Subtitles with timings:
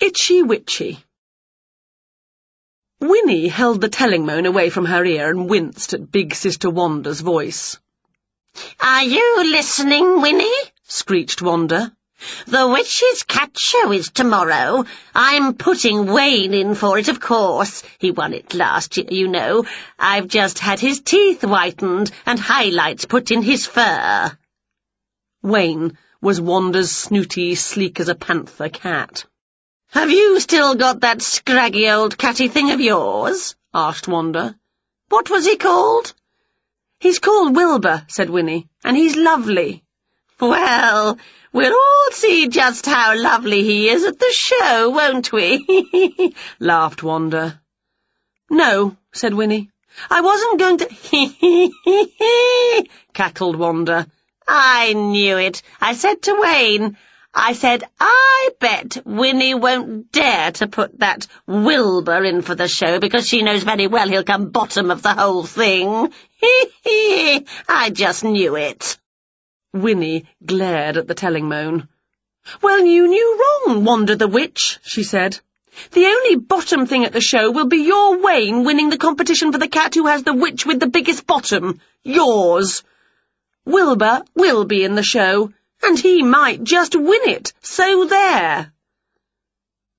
[0.00, 1.04] Itchy Witchy
[3.00, 7.20] Winnie held the telling moan away from her ear and winced at Big Sister Wanda's
[7.20, 7.76] voice.
[8.78, 10.62] Are you listening, Winnie?
[10.84, 11.92] screeched Wanda.
[12.46, 14.84] The witch's cat show is tomorrow.
[15.16, 17.82] I'm putting Wayne in for it, of course.
[17.98, 19.64] He won it last year, you know.
[19.98, 24.38] I've just had his teeth whitened and highlights put in his fur.
[25.42, 29.24] Wayne was Wanda's snooty, sleek-as-a-panther cat.
[29.90, 33.56] Have you still got that scraggy old catty thing of yours?
[33.72, 34.54] asked Wanda.
[35.08, 36.12] What was he called?
[37.00, 39.82] He's called Wilbur, said Winnie, and he's lovely.
[40.38, 41.16] Well,
[41.54, 46.34] we'll all see just how lovely he is at the show, won't we?
[46.60, 47.58] laughed Wanda.
[48.50, 49.70] No, said Winnie.
[50.10, 54.06] I wasn't going to hee cackled Wanda.
[54.46, 55.62] I knew it.
[55.80, 56.98] I said to Wayne,
[57.34, 62.98] I said, I bet Winnie won't dare to put that Wilbur in for the show
[62.98, 66.12] because she knows very well he'll come bottom of the whole thing.
[66.40, 68.98] Hee hee, I just knew it.
[69.72, 71.88] Winnie glared at the telling moan.
[72.62, 75.38] Well, you knew wrong, Wanda the Witch, she said.
[75.92, 79.58] The only bottom thing at the show will be your Wayne winning the competition for
[79.58, 81.80] the cat who has the witch with the biggest bottom.
[82.02, 82.82] Yours.
[83.64, 88.72] Wilbur will be in the show, and he might just win it, so there.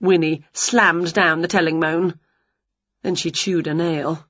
[0.00, 2.18] Winnie slammed down the telling moan.
[3.02, 4.26] Then she chewed a nail.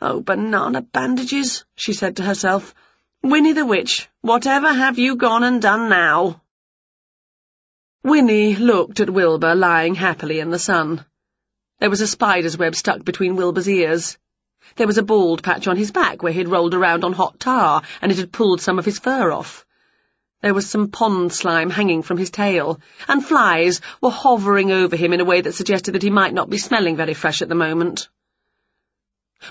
[0.00, 2.74] Oh, banana bandages, she said to herself.
[3.22, 6.40] Winnie the Witch, whatever have you gone and done now?
[8.02, 11.04] Winnie looked at Wilbur lying happily in the sun.
[11.80, 14.16] There was a spider's web stuck between Wilbur's ears.
[14.76, 17.82] There was a bald patch on his back where he'd rolled around on hot tar,
[18.00, 19.66] and it had pulled some of his fur off.
[20.42, 25.12] There was some pond slime hanging from his tail, and flies were hovering over him
[25.12, 27.54] in a way that suggested that he might not be smelling very fresh at the
[27.54, 28.08] moment.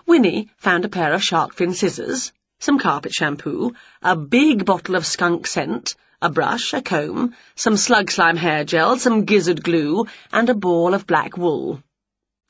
[0.08, 5.06] Winnie found a pair of shark fin scissors, some carpet shampoo, a big bottle of
[5.06, 10.50] skunk scent, a brush, a comb, some slug slime hair gel, some gizzard glue, and
[10.50, 11.84] a ball of black wool.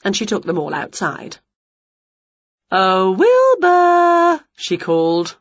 [0.04, 1.38] And she took them all outside.
[2.72, 5.36] Oh, Wilbur, she called.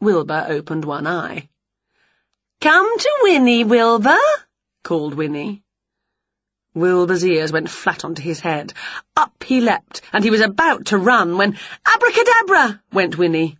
[0.00, 1.48] Wilbur opened one eye.
[2.62, 4.20] Come to Winnie, Wilbur,
[4.84, 5.64] called Winnie.
[6.74, 8.72] Wilbur's ears went flat onto his head.
[9.16, 12.80] Up he leapt, and he was about to run when, Abracadabra!
[12.92, 13.58] went Winnie.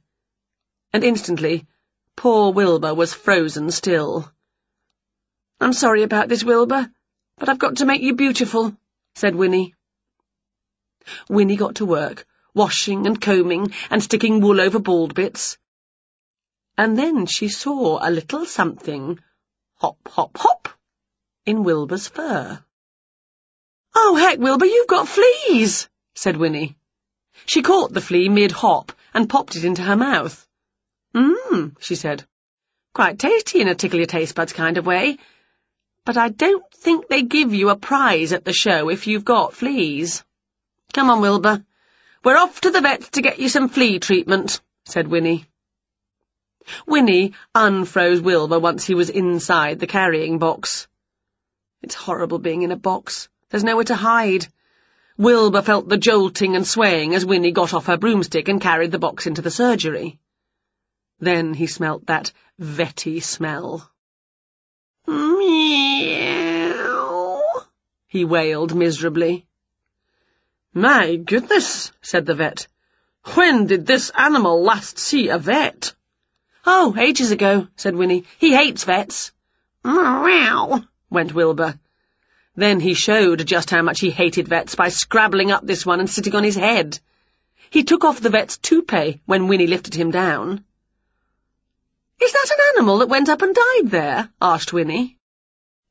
[0.92, 1.66] And instantly,
[2.14, 4.30] poor Wilbur was frozen still.
[5.60, 6.88] I'm sorry about this, Wilbur,
[7.38, 8.76] but I've got to make you beautiful,
[9.16, 9.74] said Winnie.
[11.28, 12.24] Winnie got to work,
[12.54, 15.58] washing and combing and sticking wool over bald bits
[16.76, 19.18] and then she saw a little something
[19.76, 20.68] hop, hop, hop
[21.44, 22.62] in Wilbur's fur.
[23.94, 26.76] Oh, heck, Wilbur, you've got fleas, said Winnie.
[27.46, 30.46] She caught the flea mid-hop and popped it into her mouth.
[31.14, 32.24] Mmm, she said.
[32.94, 35.18] Quite tasty in a tickle your taste buds kind of way.
[36.04, 39.54] But I don't think they give you a prize at the show if you've got
[39.54, 40.24] fleas.
[40.92, 41.64] Come on, Wilbur.
[42.24, 45.46] We're off to the vet's to get you some flea treatment, said Winnie.
[46.86, 50.86] Winnie unfroze Wilbur once he was inside the carrying box.
[51.82, 53.28] It's horrible being in a box.
[53.50, 54.46] There's nowhere to hide.
[55.18, 58.98] Wilbur felt the jolting and swaying as Winnie got off her broomstick and carried the
[58.98, 60.18] box into the surgery.
[61.20, 63.90] Then he smelt that vetty smell.
[65.06, 65.42] Meow,
[68.06, 69.46] he wailed miserably.
[70.74, 72.66] My goodness, said the vet.
[73.34, 75.94] When did this animal last see a vet?
[76.64, 78.24] Oh, ages ago, said Winnie.
[78.38, 79.32] He hates vets.
[79.84, 81.78] Meow, went Wilbur.
[82.54, 86.08] Then he showed just how much he hated vets by scrabbling up this one and
[86.08, 87.00] sitting on his head.
[87.70, 90.64] He took off the vet's toupee when Winnie lifted him down.
[92.20, 94.28] Is that an animal that went up and died there?
[94.40, 95.18] asked Winnie.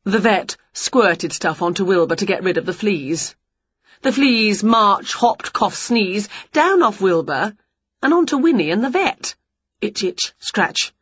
[0.06, 3.36] The vet squirted stuff onto Wilbur to get rid of the fleas.
[4.04, 7.56] The fleas march, hopped, cough, sneeze, down off Wilbur,
[8.02, 9.36] and onto Winnie and the vet.
[9.82, 10.94] Itch, itch, scratch.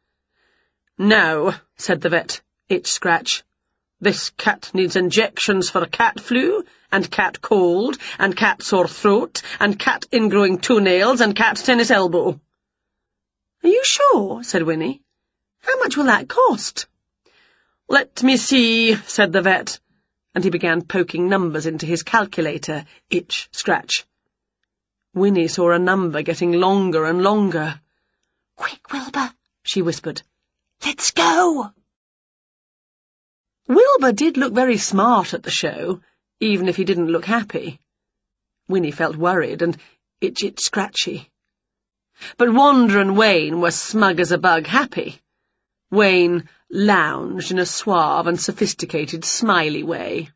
[0.97, 2.41] No, said the vet.
[2.69, 3.43] Itch, scratch.
[3.99, 9.77] This cat needs injections for cat flu, and cat cold, and cat sore throat, and
[9.77, 12.39] cat ingrowing toenails, and cat tennis elbow.
[13.63, 14.43] Are you sure?
[14.43, 15.01] said Winnie.
[15.59, 16.87] How much will that cost?
[17.89, 19.79] Let me see, said the vet,
[20.33, 22.85] and he began poking numbers into his calculator.
[23.09, 24.05] Itch, scratch.
[25.13, 27.81] Winnie saw a number getting longer and longer.
[28.59, 29.33] Quick, Wilbur,
[29.63, 30.21] she whispered.
[30.85, 31.71] Let's go!
[33.69, 36.01] Wilbur did look very smart at the show,
[36.41, 37.79] even if he didn't look happy.
[38.67, 39.77] Winnie felt worried and
[40.19, 41.31] itch-itch-scratchy.
[42.35, 45.21] But Wanda and Wayne were smug as a bug happy.
[45.89, 50.31] Wayne lounged in a suave and sophisticated smiley way.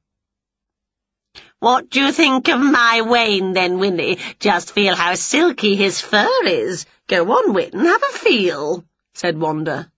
[1.63, 4.19] What do you think of my Wayne, then, Winnie?
[4.37, 6.85] Just feel how silky his fur is.
[7.07, 8.83] Go on, Winnie, have a feel,
[9.13, 9.89] said Wanda.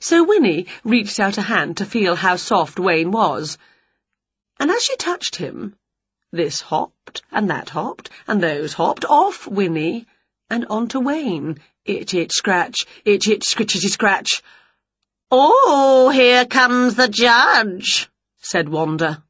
[0.00, 3.58] So Winnie reached out a hand to feel how soft Wayne was,
[4.58, 5.76] and as she touched him,
[6.32, 10.06] this hopped, and that hopped, and those hopped off Winnie,
[10.48, 11.60] and onto Wayne.
[11.84, 14.42] Itch, itch, scratch, itch, itch, scritchity, scratch.
[15.30, 18.08] Oh, here comes the judge,
[18.40, 19.22] said Wanda.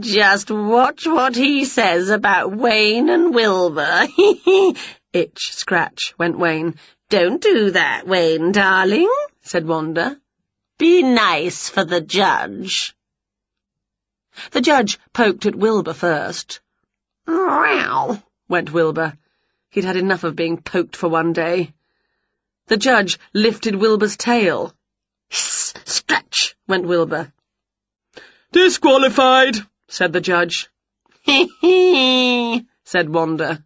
[0.00, 4.06] Just watch what he says about Wayne and Wilbur.
[5.12, 6.76] Itch, scratch, went Wayne.
[7.10, 9.12] Don't do that, Wayne, darling,
[9.42, 10.18] said Wanda.
[10.78, 12.94] Be nice for the judge.
[14.52, 16.60] The judge poked at Wilbur first.
[17.26, 19.18] Meow, went Wilbur.
[19.68, 21.74] He'd had enough of being poked for one day.
[22.68, 24.74] The judge lifted Wilbur's tail.
[25.28, 27.30] Hiss, scratch, went Wilbur.
[28.52, 29.56] Disqualified,
[29.92, 30.70] said the judge.
[31.20, 33.62] Hee hee, said Wanda.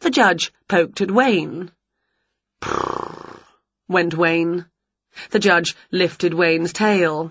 [0.00, 1.70] The judge poked at Wayne.
[2.60, 3.38] Prrr,
[3.86, 4.66] went Wayne.
[5.30, 7.30] The judge lifted Wayne's tail.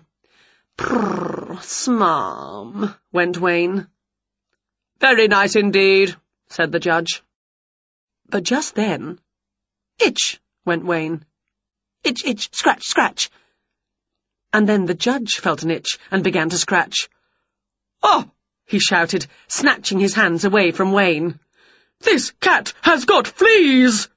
[0.78, 3.88] Prrr, smarm, went Wayne.
[5.02, 6.16] Very nice indeed,
[6.48, 7.24] said the judge.
[8.30, 9.20] But just then,
[10.00, 11.26] itch, went Wayne.
[12.06, 13.30] Itch, itch, scratch, scratch.
[14.54, 17.10] And then the judge felt an itch and began to scratch.
[18.08, 18.30] Oh!
[18.68, 21.40] he shouted, snatching his hands away from Wayne.
[22.02, 24.10] This cat has got fleas!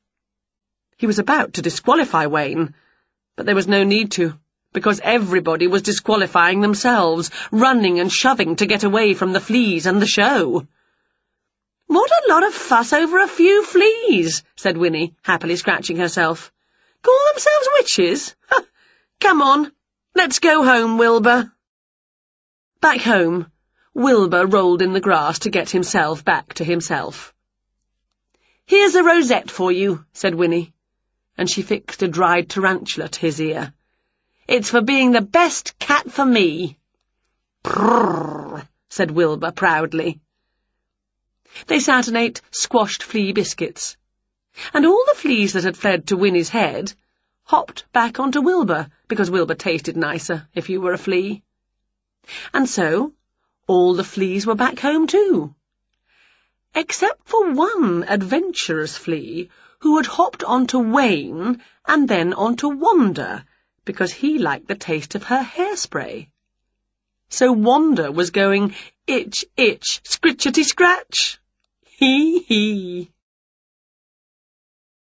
[0.99, 2.75] He was about to disqualify Wayne,
[3.35, 4.39] but there was no need to,
[4.75, 10.03] because everybody was disqualifying themselves, running and shoving to get away from the fleas and
[10.03, 10.67] the show.
[11.87, 16.53] What a lot of fuss over a few fleas, said Winnie, happily scratching herself.
[17.03, 18.37] Call themselves witches?
[19.21, 19.73] Come on,
[20.15, 21.51] let's go home, Wilbur.
[22.83, 23.51] Back home,
[23.99, 27.35] Wilbur rolled in the grass to get himself back to himself.
[28.65, 30.73] Here's a rosette for you, said Winnie,
[31.37, 33.75] and she fixed a dried tarantula to his ear.
[34.47, 36.79] It's for being the best cat for me.
[37.65, 40.21] Prrrr, said Wilbur proudly.
[41.67, 43.97] They sat and ate squashed flea biscuits,
[44.73, 46.95] and all the fleas that had fled to Winnie's head
[47.43, 51.43] hopped back onto Wilbur, because Wilbur tasted nicer if you were a flea.
[52.55, 53.13] And so
[53.69, 55.55] all the fleas were back home too.
[56.75, 59.51] Except for one adventurous flea
[59.81, 63.47] who had hopped onto Wayne and then onto Wanda
[63.85, 66.29] because he liked the taste of her hairspray.
[67.29, 68.75] So Wanda was going
[69.07, 71.39] itch, itch, scritchety, scratch.
[71.85, 73.11] Hee hee.